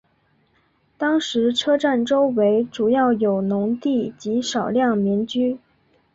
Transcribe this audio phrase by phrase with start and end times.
[0.97, 5.59] 当时车站周围主要有农地及少量民居。